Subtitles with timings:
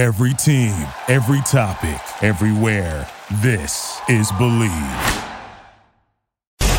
[0.00, 0.72] Every team,
[1.08, 3.06] every topic, everywhere.
[3.42, 4.72] This is Believe.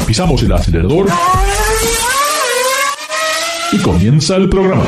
[0.08, 1.08] Pisamos el acelerador
[3.72, 4.84] y comienza el programa.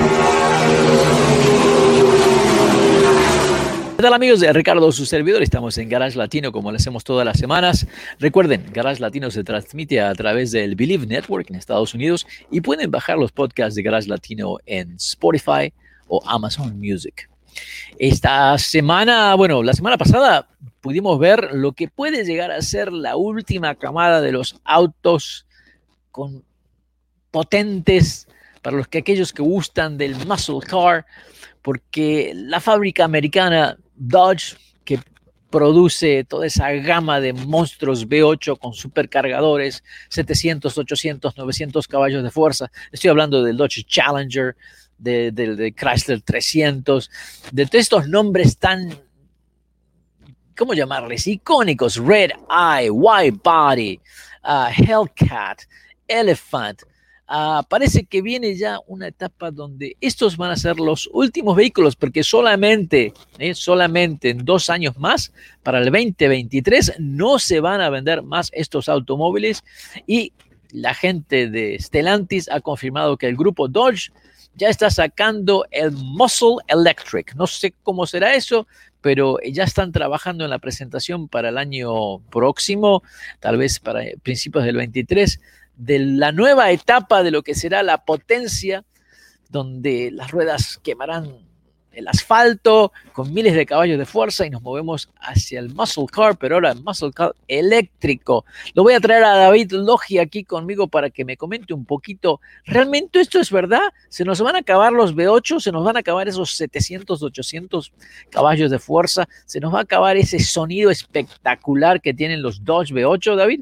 [3.98, 4.39] ¿Qué tal amigos?
[4.39, 5.43] de Ricardo, su servidor.
[5.43, 7.86] Estamos en Garage Latino como lo hacemos todas las semanas.
[8.18, 12.89] Recuerden, Garage Latino se transmite a través del Believe Network en Estados Unidos y pueden
[12.89, 15.71] bajar los podcasts de Garage Latino en Spotify
[16.07, 17.29] o Amazon Music.
[17.98, 20.48] Esta semana, bueno, la semana pasada
[20.82, 25.46] pudimos ver lo que puede llegar a ser la última camada de los autos
[26.11, 26.44] con
[27.32, 28.28] potentes
[28.61, 31.06] para los que aquellos que gustan del muscle car,
[31.61, 35.00] porque la fábrica americana Dodge, que
[35.50, 42.72] produce toda esa gama de monstruos V8 con supercargadores, 700, 800, 900 caballos de fuerza.
[42.92, 44.56] Estoy hablando del Dodge Challenger,
[45.03, 47.11] de, Chrysler 300,
[47.52, 48.98] de estos nombres tan,
[50.58, 51.28] ¿cómo llamarles?
[51.28, 54.00] Icónicos, Red Eye, White Body,
[54.44, 55.61] uh, Hellcat,
[56.08, 56.83] Elephant.
[57.30, 61.95] Uh, parece que viene ya una etapa donde estos van a ser los últimos vehículos,
[61.95, 65.31] porque solamente, eh, solamente en dos años más,
[65.64, 69.64] para el 2023, no se van a vender más estos automóviles
[70.05, 70.33] y
[70.73, 74.11] la gente de Stellantis ha confirmado que el grupo Dodge
[74.55, 77.35] ya está sacando el Muscle Electric.
[77.35, 78.67] No sé cómo será eso,
[79.01, 83.03] pero ya están trabajando en la presentación para el año próximo,
[83.39, 85.39] tal vez para principios del 23,
[85.75, 88.85] de la nueva etapa de lo que será la potencia,
[89.49, 91.52] donde las ruedas quemarán
[91.94, 96.38] el asfalto con miles de caballos de fuerza y nos movemos hacia el muscle car,
[96.38, 98.45] pero ahora el muscle car eléctrico.
[98.73, 102.41] Lo voy a traer a David Logi aquí conmigo para que me comente un poquito.
[102.66, 103.81] ¿Realmente esto es verdad?
[104.09, 105.59] ¿Se nos van a acabar los V8?
[105.59, 107.94] ¿Se nos van a acabar esos 700, 800
[108.30, 109.27] caballos de fuerza?
[109.45, 113.61] ¿Se nos va a acabar ese sonido espectacular que tienen los Dodge V8, David?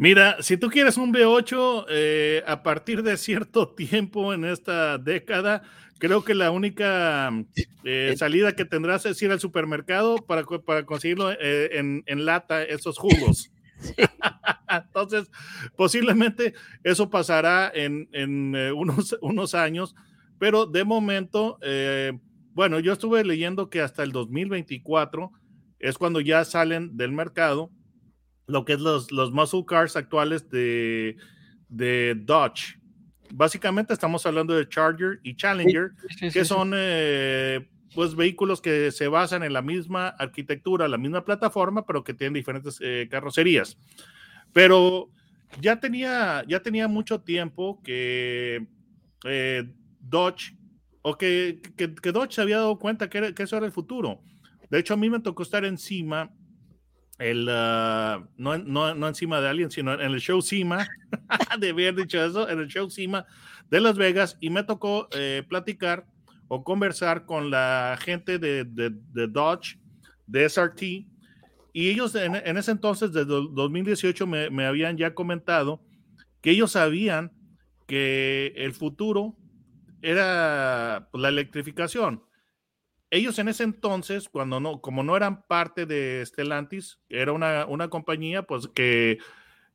[0.00, 5.60] Mira, si tú quieres un V8 eh, a partir de cierto tiempo en esta década,
[5.98, 7.30] creo que la única
[7.84, 11.76] eh, salida que tendrás es ir al supermercado para, para conseguirlo eh,
[12.06, 13.52] en, lata, esos jugos.
[14.70, 15.30] Entonces,
[15.76, 18.08] posiblemente eso pasará en,
[18.74, 19.94] unos, unos años,
[20.38, 21.58] pero de momento,
[22.54, 25.30] bueno, yo estuve leyendo que hasta el 2024
[25.78, 27.70] es cuando ya salen del mercado
[28.50, 31.16] lo que es los, los muscle cars actuales de,
[31.68, 32.78] de Dodge.
[33.32, 35.92] Básicamente estamos hablando de Charger y Challenger,
[36.32, 41.86] que son eh, pues vehículos que se basan en la misma arquitectura, la misma plataforma,
[41.86, 43.78] pero que tienen diferentes eh, carrocerías.
[44.52, 45.10] Pero
[45.60, 48.66] ya tenía, ya tenía mucho tiempo que
[49.24, 50.56] eh, Dodge,
[51.02, 54.20] o que, que, Dodge se había dado cuenta que, que, eso era el futuro.
[54.70, 56.32] De hecho, a mí me tocó estar encima
[57.20, 60.88] el, ah, no, no, no, encima de alguien, sino en el show Cima,
[61.60, 63.26] de haber dicho eso, en el show Cima
[63.68, 66.06] de Las Vegas, y me tocó eh, platicar
[66.48, 69.78] o conversar con la gente de, de, de Dodge,
[70.26, 70.82] de SRT,
[71.72, 75.82] y ellos en, en ese entonces, desde 2018, me, me, habían ya comentado
[76.40, 77.32] que ellos sabían
[77.86, 79.36] que el futuro
[80.00, 82.22] era pues, la electrificación
[83.10, 87.88] ellos en ese entonces, cuando no, como no eran parte de Stellantis, era una, una
[87.88, 89.18] compañía pues que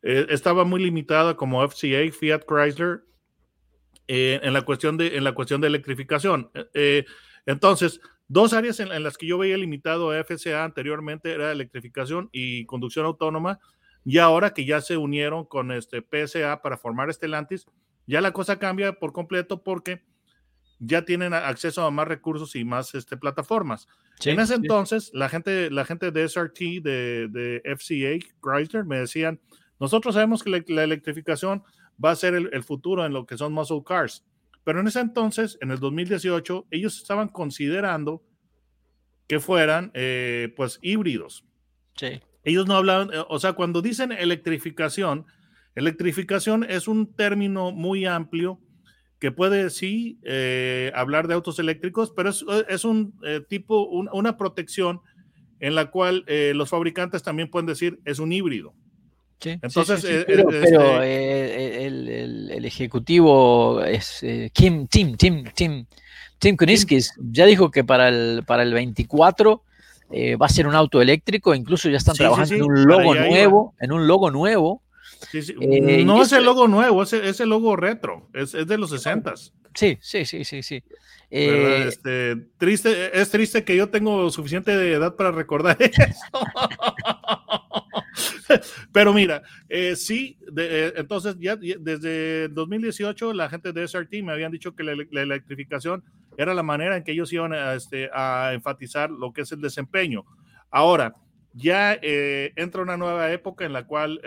[0.01, 3.03] eh, estaba muy limitada como FCA, Fiat Chrysler,
[4.07, 6.51] eh, en, la cuestión de, en la cuestión de electrificación.
[6.73, 7.05] Eh,
[7.45, 12.65] entonces, dos áreas en, las que yo veía limitado a FCA anteriormente era electrificación y
[12.65, 13.59] conducción autónoma,
[14.05, 17.65] y ahora que ya se unieron con este PSA para formar Stellantis,
[18.05, 20.03] ya la cosa cambia por completo porque
[20.79, 23.87] ya tienen acceso a más recursos y más este, plataformas.
[24.23, 29.39] en ese entonces, la gente, la gente de SRT, de, de, FCA, Chrysler, me decían,
[29.79, 31.63] nosotros sabemos que la, electrificación
[32.03, 34.25] va a ser el, futuro en lo que son muscle cars.
[34.63, 38.23] Pero en ese entonces, en el 2018, ellos estaban considerando
[39.27, 41.45] que fueran eh, pues híbridos.
[41.95, 42.21] Sí.
[42.43, 45.25] Ellos no hablaban, eh, o sea, cuando dicen electrificación,
[45.75, 48.59] electrificación es un término muy amplio
[49.25, 54.37] que puede sí eh, hablar de autos eléctricos, pero es, es un eh, tipo, una
[54.37, 55.01] protección
[55.59, 58.75] en la cual eh, los fabricantes también pueden decir es un híbrido.
[59.39, 64.23] Sí, Entonces, pero, el, el, el, ejecutivo es
[64.53, 65.87] Kim, Tim, Tim, Tim,
[66.37, 69.63] Tim Kuniskis ya dijo que para el, para el 24
[70.39, 73.91] va a ser un auto eléctrico, incluso ya están trabajando en un logo nuevo, en
[73.91, 74.83] un logo nuevo
[75.33, 79.33] eh, no es el logo nuevo, es, el logo retro, es, de los 60
[79.73, 80.83] Sí, sí, sí, sí, sí.
[81.29, 86.39] Eh, este, triste, es triste que yo tengo suficiente edad para recordar eso.
[88.93, 94.75] Pero mira, eh, sí, entonces ya desde 2018 la gente de SRT me habían dicho
[94.75, 96.03] que la, electrificación
[96.37, 99.59] era la manera en que ellos iban a, este, a enfatizar lo que es el
[99.59, 100.23] desempeño.
[100.71, 101.15] Ahora,
[101.55, 104.21] ya eh, entra una nueva época en la cual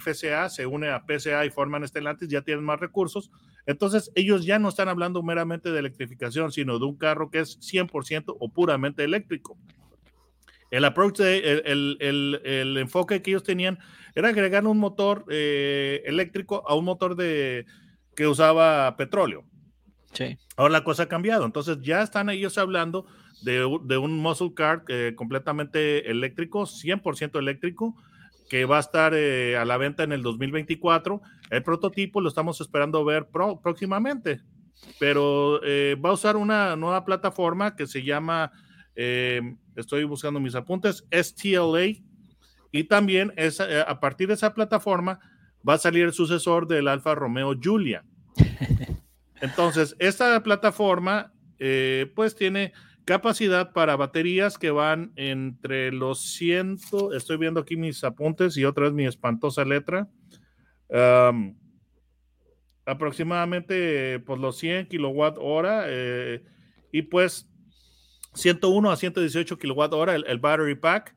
[0.00, 3.30] FCA se une a PCA y forman Stellantis, ya tienen más recursos.
[3.66, 7.58] Entonces, ellos ya no están hablando meramente de electrificación, sino de un carro que es
[7.60, 9.56] 100% o puramente eléctrico.
[10.70, 13.78] El approach, el, el, el, enfoque que ellos tenían
[14.16, 17.64] era agregar un motor eh, eléctrico a un motor de,
[18.16, 19.44] que usaba petróleo.
[20.12, 20.36] Sí.
[20.56, 21.44] Ahora la cosa ha cambiado.
[21.44, 23.06] Entonces ya están ellos hablando
[23.42, 27.96] de, de un muscle car eh, completamente eléctrico, 100% eléctrico,
[28.48, 31.20] que va a estar eh, a la venta en el 2024.
[31.50, 33.28] El prototipo lo estamos esperando ver
[33.62, 34.40] próximamente,
[34.98, 35.60] pero
[36.02, 38.52] va a usar una nueva plataforma que se llama
[38.96, 42.00] eh, estoy buscando mis apuntes, STLA,
[42.70, 45.20] y también esa, eh, a partir de esa plataforma
[45.66, 48.04] va a salir el sucesor del Alfa Romeo Giulia.
[49.40, 52.72] Entonces, esta plataforma eh, pues tiene
[53.04, 56.78] capacidad para baterías que van entre los 100,
[57.14, 60.08] estoy viendo aquí mis apuntes y otra vez mi espantosa letra,
[62.86, 65.86] aproximadamente pues, los 100 kilowatt hora
[66.92, 67.48] y pues
[68.34, 71.14] 101 a 118 kWh el, el battery pack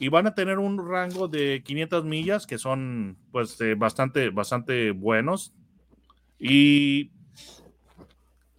[0.00, 4.92] y van a tener un rango de 500 millas que son pues eh, bastante, bastante
[4.92, 5.52] buenos.
[6.38, 7.10] Y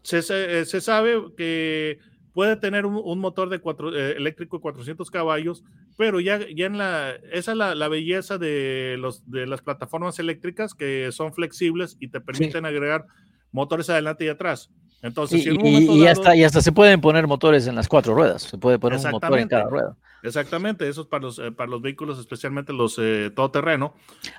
[0.03, 1.99] se, eh, se, sabe que
[2.33, 5.63] puede tener un, motor de cuatro, eh, eléctrico de 400 caballos,
[5.97, 10.19] pero ya, ya en la, esa es la, la, belleza de, los, de las plataformas
[10.19, 13.05] eléctricas que son flexibles y te permiten agregar
[13.51, 14.69] motores adelante y atrás.
[15.01, 18.79] Entonces, y, hasta, y hasta se pueden poner motores en las cuatro ruedas, se puede
[18.79, 19.95] poner un motor en cada rueda.
[20.23, 23.93] Exactamente, eso es para los, eh, para los vehículos, especialmente los eh, todoterreno.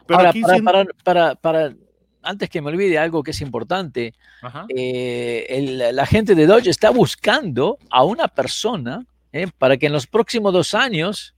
[0.07, 0.33] Pero Ahora,
[0.63, 1.75] para, para, para,
[2.23, 4.15] antes que me olvide algo que es importante,
[4.69, 9.07] eh, la gente de Dodge está buscando a una persona
[9.59, 11.35] para que en los próximos dos años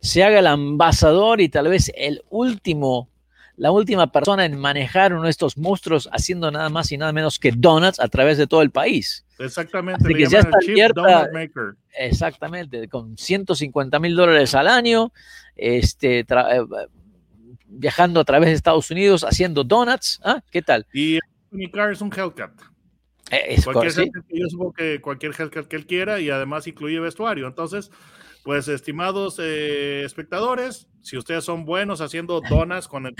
[0.00, 3.08] se haga el ambasador y tal vez el último
[3.58, 7.40] la última persona en manejar uno de estos monstruos haciendo nada más y nada menos
[7.40, 9.24] que donuts a través de todo el país.
[9.38, 10.14] Exactamente.
[10.14, 11.28] que ya está abierta,
[11.96, 15.12] exactamente, con 150 mil dólares al año,
[15.56, 16.26] este, eh,
[17.68, 20.20] viajando a través de Estados Unidos haciendo donuts.
[20.24, 20.42] ¿Ah?
[20.50, 20.86] ¿Qué tal?
[20.92, 21.18] Y
[21.50, 22.52] mi car es un Hellcat.
[23.30, 27.46] Eh, es cualquier yo supongo que cualquier Hellcat que él quiera y además incluye vestuario.
[27.46, 27.90] Entonces,
[28.48, 33.14] pues, estimados eh, espectadores, si ustedes son buenos haciendo donas, con,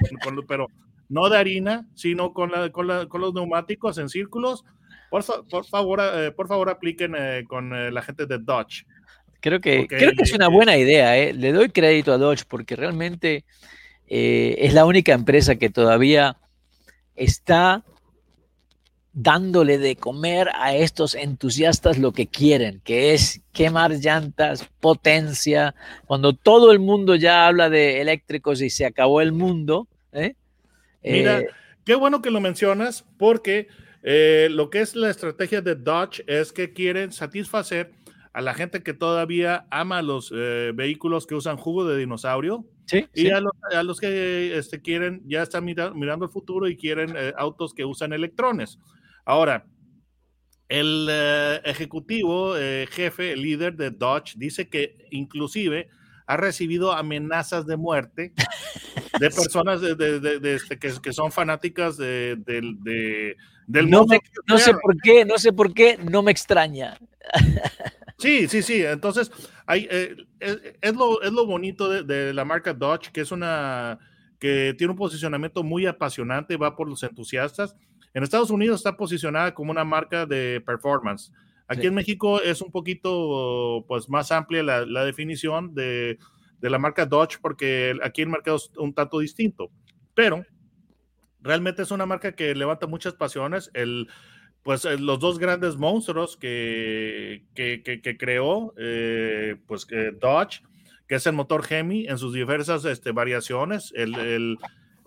[0.48, 0.68] pero
[1.10, 4.64] no de harina, sino con, con, los neumáticos en círculos,
[5.10, 5.22] por,
[5.66, 8.86] favor, eh, por favor apliquen eh, con la gente de Dodge.
[9.40, 11.32] Creo que, creo que es una buena idea.
[11.32, 13.44] Le doy crédito a Dodge porque realmente
[14.08, 16.36] es la única empresa que todavía
[17.14, 17.84] está
[19.20, 25.74] dándole de comer a estos entusiastas lo que quieren, que es quemar llantas, potencia.
[26.06, 29.88] Cuando todo el mundo ya habla de eléctricos y se acabó el mundo.
[30.12, 30.34] ¿eh?
[31.02, 31.48] Mira, eh,
[31.84, 33.66] qué bueno que lo mencionas, porque
[34.04, 37.90] eh, lo que es la estrategia de Dodge es que quieren satisfacer
[38.32, 42.64] a la gente que todavía ama los vehículos que usan jugo de dinosaurio.
[43.14, 43.40] Y A,
[43.82, 48.78] los, que este, quieren, ya están mirando el futuro y quieren autos que usan electrones.
[49.24, 49.66] Ahora,
[50.68, 55.88] el eh, ejecutivo, eh, jefe, líder de Dodge, dice que inclusive
[56.26, 58.34] ha recibido amenazas de muerte
[59.18, 62.44] de personas de, este, que, son fanáticas del
[63.66, 64.18] no mundo.
[64.46, 66.98] no sé por qué, no sé por qué, no me extraña.
[68.18, 68.82] Sí, sí, sí.
[68.82, 69.30] Entonces,
[69.66, 73.98] hay, eh, es, lo, es lo bonito de, la marca Dodge, que es una
[74.38, 77.74] que tiene un posicionamiento muy apasionante, va por los entusiastas
[78.14, 81.32] en Estados Unidos está posicionada como una marca de performance.
[81.66, 86.18] Aquí en México es un poquito pues, más amplia la, definición de,
[86.60, 89.70] la marca Dodge porque aquí el mercado es un tanto distinto.
[90.14, 90.44] Pero
[91.40, 93.70] realmente es una marca que levanta muchas pasiones.
[93.74, 94.08] El,
[94.68, 99.86] pues eh, los dos grandes monstruos que, que, creó eh, pues,
[100.20, 100.60] Dodge,
[101.06, 104.58] que es el motor Hemi en sus diversas este, variaciones, el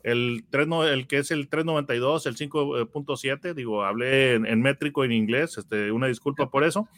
[0.01, 5.59] el, 3, el que es el 392, el 5.7, digo, hablé en, métrico en inglés,
[5.59, 6.89] este, una disculpa por eso,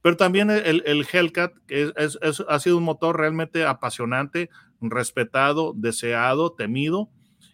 [0.00, 2.16] pero también el, el Hellcat es,
[2.48, 4.48] ha sido un motor realmente apasionante,
[4.80, 7.10] respetado, deseado, temido,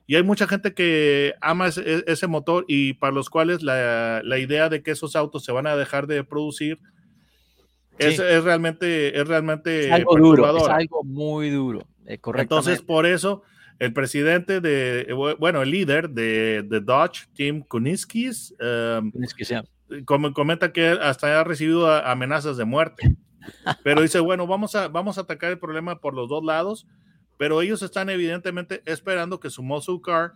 [0.07, 4.69] Y hay mucha gente que ama ese, motor y para los cuales la, la, idea
[4.69, 6.81] de que esos autos se van a dejar de producir
[7.99, 11.87] es, es, realmente, es realmente algo duro, es algo muy duro.
[12.07, 13.43] Eh, Entonces, por eso,
[13.79, 19.13] el presidente de, eh, bueno, el líder de, de Dodge, Tim Kuniskis, um,
[20.05, 23.17] como comenta que hasta ha recibido amenazas de muerte.
[23.85, 26.87] Pero dice, bueno, vamos a, vamos a atacar el problema por los dos lados,
[27.43, 30.35] pero ellos están evidentemente esperando que su muscle car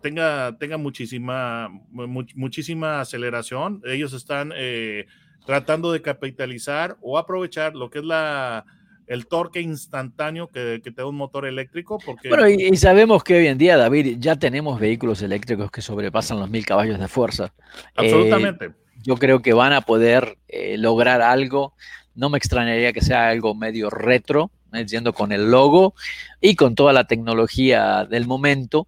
[0.00, 3.82] tenga, tenga muchísima, muchísima aceleración.
[3.84, 5.06] Ellos están eh,
[5.44, 8.64] tratando de capitalizar o aprovechar lo que es la,
[9.08, 11.98] el torque instantáneo que, que te da un motor eléctrico.
[11.98, 12.28] Porque...
[12.28, 16.48] Bueno, y, sabemos que hoy en día, David, ya tenemos vehículos eléctricos que sobrepasan los
[16.48, 17.52] mil caballos de fuerza.
[17.96, 18.66] Absolutamente.
[18.66, 18.72] Eh,
[19.02, 21.74] yo creo que van a poder eh, lograr algo.
[22.14, 25.94] No me extrañaría que sea algo medio retro, diciendo con el logo
[26.40, 28.86] y con toda la tecnología del momento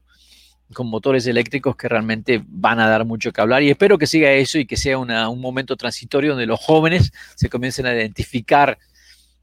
[0.72, 4.32] con motores eléctricos que realmente van a dar mucho que hablar y espero que siga
[4.32, 8.78] eso y que sea un momento transitorio donde los jóvenes se comiencen a identificar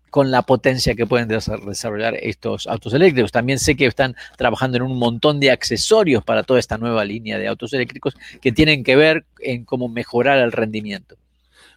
[0.10, 3.31] con la potencia que pueden desarrollar estos autos eléctricos.
[3.31, 7.38] También sé que están trabajando en un montón de accesorios para toda esta nueva línea
[7.38, 11.15] de autos eléctricos que tienen que ver en cómo mejorar el rendimiento.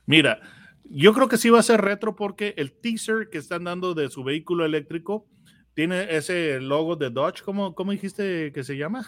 [0.06, 0.40] Mira,
[0.84, 4.10] yo creo que sí va a ser retro porque el teaser que están dando de
[4.10, 5.26] su vehículo eléctrico
[5.74, 7.42] tiene ese logo de Dodge.
[7.42, 9.06] ¿Cómo, cómo dijiste que se llama?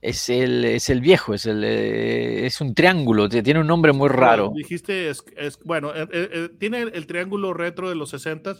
[0.00, 4.08] Es el, es el viejo, es, el, eh, es un triángulo, tiene un nombre muy
[4.08, 4.52] raro.
[4.52, 5.22] dijiste, es,
[5.64, 8.56] bueno, eh, eh, tiene el, triángulo retro de los 60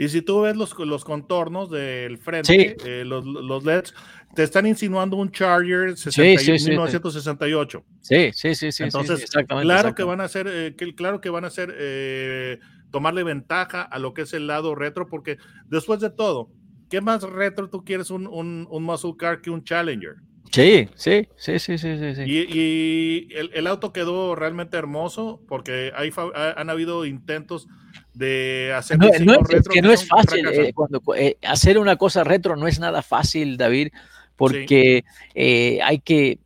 [0.00, 3.92] y si tú ves los, los contornos del frente, los, los, LEDs,
[4.34, 7.84] te están insinuando un Charger 1968.
[8.00, 8.82] Sí, sí, sí, sí.
[8.84, 12.58] Entonces, claro que van a hacer, claro que van a hacer,
[12.90, 16.48] tomarle ventaja a lo que es el lado retro, porque después de todo,
[16.88, 20.14] ¿qué más retro tú quieres un, un, un muscle car que un Challenger?
[20.50, 22.22] Sí, sí, sí, sí, sí, sí.
[22.26, 27.68] Y, el, auto quedó realmente hermoso porque hay, han habido intentos
[28.14, 32.24] de hacer no, no es, que no es fácil eh, cuando, eh, hacer una cosa
[32.24, 33.88] retro no es nada fácil David
[34.36, 36.38] porque eh, hay que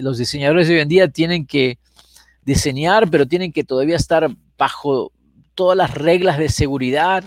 [0.00, 1.78] los diseñadores de hoy en día tienen que
[2.44, 5.12] diseñar pero tienen que todavía estar bajo
[5.54, 7.24] todas las reglas de seguridad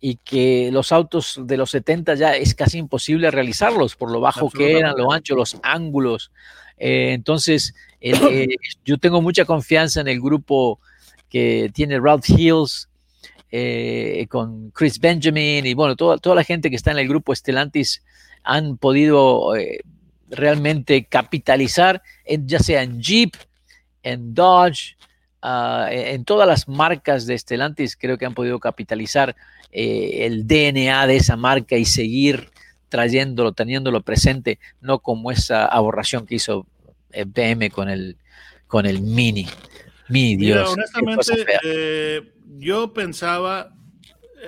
[0.00, 4.48] y que los autos de los 70 ya es casi imposible realizarlos por lo bajo
[4.48, 6.30] que eran, lo ancho, los ángulos.
[6.76, 7.74] Entonces,
[8.84, 10.78] yo tengo mucha confianza en el grupo
[11.28, 12.88] que tiene Ralph Hills,
[13.50, 17.34] eh, con Chris Benjamin y bueno, toda, toda la gente que está en el grupo
[17.34, 18.02] Stellantis
[18.42, 19.54] han podido
[20.30, 23.34] realmente capitalizar, en, ya sea en Jeep,
[24.02, 24.96] en Dodge,
[25.42, 29.34] ah, en todas las marcas de Stellantis, creo que han podido capitalizar
[29.70, 32.50] eh, el DNA de esa marca y seguir
[32.88, 36.66] trayéndolo, teniéndolo presente, no como esa aborración que hizo
[37.12, 38.16] eh, BM con el,
[38.66, 39.46] con el Mini.
[40.08, 40.70] Mi Dios.
[40.70, 43.74] honestamente, eh, yo pensaba,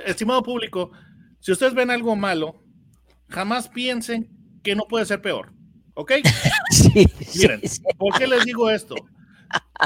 [0.07, 0.91] estimado público,
[1.41, 2.63] si ustedes ven algo malo,
[3.29, 4.29] jamás piensen
[4.63, 5.53] que no puede ser peor.
[5.95, 6.13] ¿Ok?
[6.71, 7.61] sí, Miren,
[7.99, 8.95] ¿por qué les digo esto?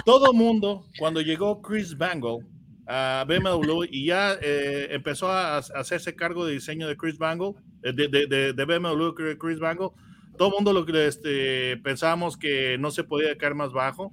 [0.05, 2.47] Todo mundo, cuando llegó Chris Bangle,
[2.87, 7.93] a BMW y ya eh, empezó a, hacerse cargo de diseño de Chris Bangle, eh,
[7.93, 9.89] de, de, de, BMW Chris Bangle.
[10.37, 14.11] Todo el mundo lo que este, pensábamos que no se podía caer más bajo.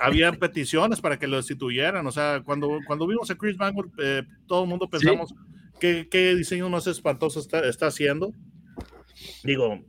[0.00, 2.06] Había peticiones para que lo destituyeran.
[2.06, 5.34] O sea, cuando, cuando vimos a Chris Bangle, eh, todo el mundo pensamos
[5.78, 8.32] ¿qué, qué diseño más espantoso está, está haciendo.
[9.42, 9.80] Digo,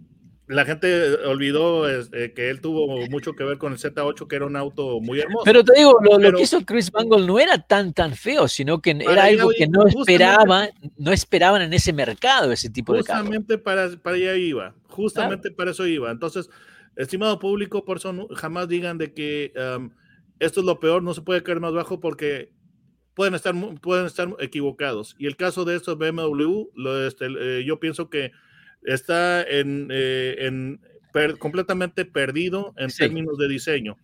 [0.49, 4.47] la gente olvidó este, que él tuvo mucho que ver con el Z8, que era
[4.47, 5.43] un auto muy hermoso.
[5.45, 8.91] Pero te digo, lo, que hizo Chris Bangle no era tan tan feo, sino que
[8.91, 13.19] era algo que no esperaban, no esperaban en ese mercado ese tipo de carro.
[13.19, 16.09] Justamente para, para allá iba, justamente para eso iba.
[16.09, 16.49] Entonces,
[16.99, 19.89] estimado público, por eso jamás digan de que um,
[20.39, 22.51] esto es lo peor, no se puede caer más bajo porque
[23.13, 25.15] pueden estar, pueden estar equivocados.
[25.17, 28.31] Y el caso de esto BMW, lo, este, eh, yo pienso que
[28.83, 30.77] está en, eh,
[31.37, 33.97] completamente perdido en términos de diseño.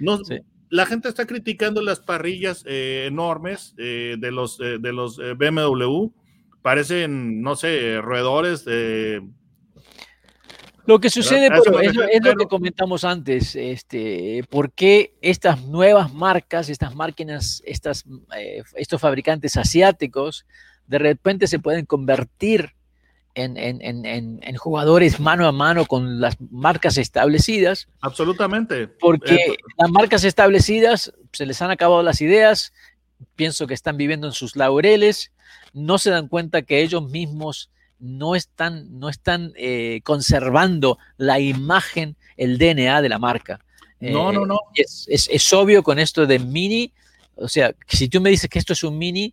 [0.00, 0.20] No,
[0.68, 6.08] La gente está criticando las parrillas eh, enormes de los, de los BMW.
[6.62, 9.22] Parecen, no sé, roedores de
[10.86, 16.94] lo que sucede, es, lo que comentamos antes, este, ¿por qué estas nuevas marcas, estas
[16.94, 18.04] máquinas, estas,
[18.74, 20.46] estos fabricantes asiáticos,
[20.86, 22.74] de repente se pueden convertir
[23.34, 27.88] en, jugadores mano a mano con las marcas establecidas.
[28.00, 28.88] Absolutamente.
[28.88, 32.72] Porque eh, las marcas establecidas se les han acabado las ideas,
[33.36, 35.32] pienso que están viviendo en sus laureles,
[35.72, 37.70] no se dan cuenta que ellos mismos
[38.02, 43.60] no están, no están eh, conservando la imagen, el DNA de la marca.
[44.00, 44.58] No, no, Eh, no.
[44.74, 46.92] Es, es- es obvio con esto de mini,
[47.36, 49.32] o sea, si tú me dices que esto es un mini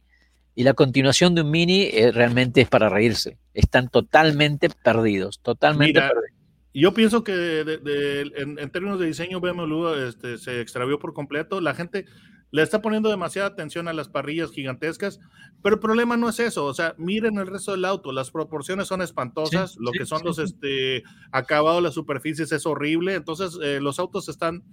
[0.56, 3.38] y la continuación de un mini eh, realmente es para reírse.
[3.56, 6.36] Están totalmente perdidos, totalmente Mira, perdidos.
[6.72, 11.14] Yo pienso que de- de- en, en términos de diseño BMW este, se extravió por
[11.16, 11.60] completo.
[11.62, 12.06] La gente
[12.52, 15.20] le está poniendo demasiada atención a las parrillas gigantescas,
[15.62, 16.66] pero el problema no es eso.
[16.66, 20.06] O sea, miren el resto del auto, las proporciones son espantosas, Sí, lo sí, que
[20.06, 23.14] son sí, los este, acabados, las superficies es horrible.
[23.16, 24.64] Entonces, eh, los autos están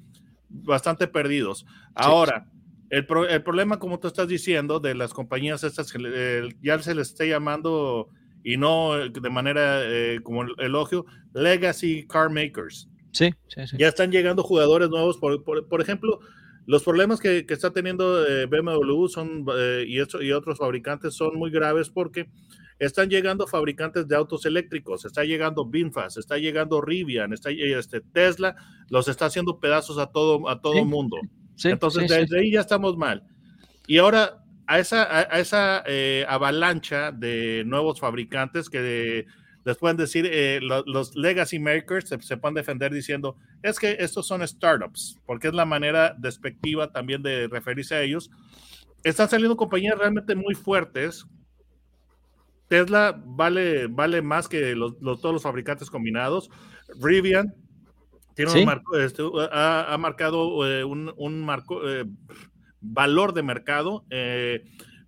[0.49, 1.67] bastante perdidos.
[1.95, 2.47] Ahora,
[2.89, 6.95] el, pro- el problema, como tú estás diciendo, de las compañías estas, eh, ya se
[6.95, 8.09] les está llamando,
[8.45, 11.05] y no eh, de manera eh, como el elogio,
[11.35, 12.89] legacy car makers.
[13.11, 13.77] Sí, sí, sí.
[13.79, 16.21] Ya están llegando jugadores nuevos, por, por, por ejemplo,
[16.67, 21.15] los problemas que, que está teniendo eh, BMW son, eh, y, esto- y otros fabricantes
[21.15, 22.29] son muy graves porque
[22.79, 28.55] están llegando fabricantes de autos eléctricos, está llegando Binfast, está llegando Rivian, está, este, Tesla,
[28.91, 30.85] los está haciendo pedazos a todo, a todo Sí.
[30.85, 31.17] mundo.
[31.55, 33.23] Sí, Entonces, sí, desde ahí ya estamos mal.
[33.87, 39.25] Y ahora, a esa, a, a esa eh, avalancha de nuevos fabricantes que
[39.67, 43.97] les pueden decir, eh, lo- los legacy makers se, se pueden defender diciendo, es que
[43.99, 48.31] estos son startups, porque es la manera despectiva también de referirse a ellos.
[49.05, 51.27] Están saliendo compañías realmente muy fuertes.
[52.69, 56.51] Tesla vale, vale más que los, los- todos los fabricantes combinados.
[57.01, 57.55] Rivian
[58.35, 58.65] tiene un Sí.
[58.67, 62.05] marco- este, ha, ha marcado eh, un, un marco, eh,
[62.81, 64.65] valor de mercado eh,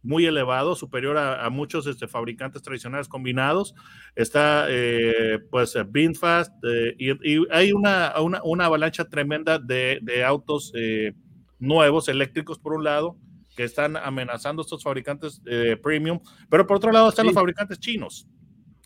[0.08, 3.74] muy elevado, superior a, a muchos este, fabricantes tradicionales combinados.
[4.16, 10.24] Está eh, pues Binfast eh, y, y hay una, una, una avalancha tremenda de, de
[10.24, 11.12] autos eh,
[11.58, 13.16] nuevos, eléctricos por un lado,
[13.54, 17.28] que están amenazando a estos fabricantes eh, premium, pero por otro lado están Sí.
[17.28, 18.26] los fabricantes chinos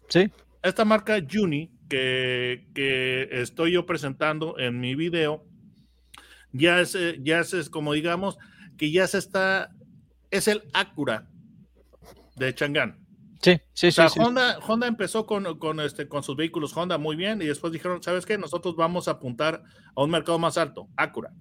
[0.08, 0.28] Sí,
[0.62, 5.44] esta marca Juni que, que estoy yo presentando en mi video,
[6.52, 8.38] ya es, eh, ya es como digamos
[8.78, 9.70] que ya se está,
[10.32, 11.28] es el Acura
[12.36, 12.98] de Chang'an.
[13.40, 14.24] sí, sí, O sea, sí, sí.
[14.24, 18.02] Honda, Honda empezó con, con, este, con sus vehículos Honda muy bien y después dijeron,
[18.02, 18.38] ¿sabes qué?
[18.38, 19.62] Nosotros vamos a apuntar
[19.94, 21.33] a un mercado más alto, Acura.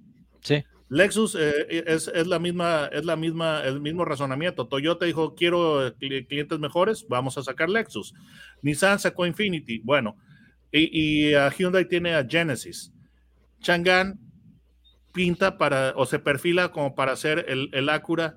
[0.41, 0.63] Sí.
[0.89, 4.67] Lexus eh, es, es la misma, es la misma, el mismo razonamiento.
[4.67, 8.13] Toyota dijo, quiero eh, cli- clientes mejores, vamos a sacar Lexus.
[8.61, 10.17] Nissan sacó Infinity, bueno,
[10.69, 12.91] y, y, uh, Hyundai tiene a Genesis.
[13.61, 14.19] Chang'an
[15.13, 18.35] pinta para, o se perfila como para ser el, el Acura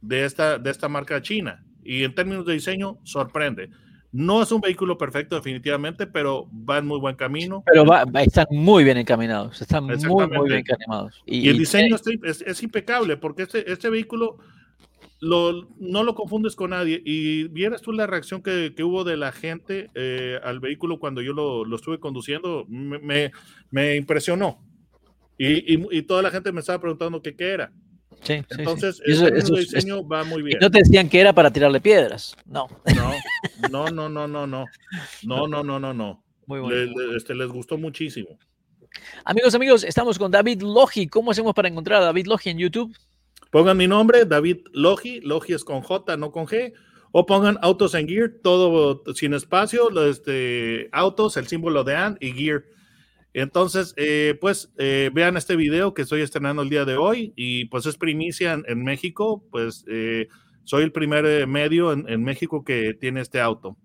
[0.00, 1.64] de esta, de esta marca china.
[1.84, 3.70] Y en términos de diseño, sorprende.
[4.12, 7.62] No es un vehículo perfecto, definitivamente, pero va en muy buen camino.
[7.66, 9.96] Pero va- va- están muy bien encaminados, están muy,
[10.28, 11.22] muy bien encaminados.
[11.26, 14.38] Y el y- diseño es, es- es impecable porque este, este vehículo
[15.20, 17.02] lo, no lo confundes con nadie.
[17.04, 21.20] Y vieras tú la reacción que, que hubo de la gente eh, al vehículo cuando
[21.20, 23.32] yo lo, lo estuve conduciendo, me, me-
[23.70, 24.62] me impresionó.
[25.36, 27.72] Y, y- toda la gente me estaba preguntando que qué era.
[28.22, 28.56] Sí, sí, sí.
[28.58, 30.58] Entonces, eso- eso es- diseño va muy y bien.
[30.60, 32.36] no te decían que era para tirarle piedras.
[32.46, 33.12] No, No,
[33.70, 34.64] no, no, no, no, no.
[35.22, 36.22] No, no, no, no, no.
[36.46, 36.92] muy bueno.
[36.92, 38.38] le- este, les gustó muchísimo.
[39.24, 41.06] Amigos, amigos, estamos con David Logi.
[41.06, 42.96] ¿Cómo hacemos para encontrar a David Logi en YouTube?
[43.50, 46.72] Pongan mi nombre, David Logi, Logi es con J, no con G,
[47.12, 52.32] o pongan Autos en Gear, todo sin espacio, este, Autos, el símbolo de AND y
[52.32, 52.64] Gear.
[53.36, 57.66] Entonces, eh, pues eh, vean este video que estoy estrenando el día de hoy y
[57.66, 60.28] pues es primicia en, México, pues eh,
[60.64, 63.76] soy el primer medio en, en México que tiene este auto.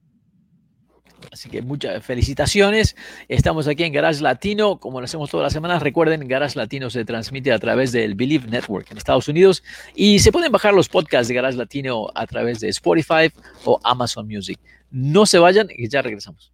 [1.33, 2.95] Así que muchas felicitaciones.
[3.27, 5.83] Estamos aquí en Garage Latino, como lo hacemos todas las semanas.
[5.83, 10.31] Recuerden, Garage Latino se transmite a través del Believe Network en Estados Unidos y se
[10.31, 13.29] pueden bajar los podcasts de Garage Latino a través de Spotify
[13.65, 14.61] o Amazon Music.
[14.91, 16.53] No se vayan y ya regresamos.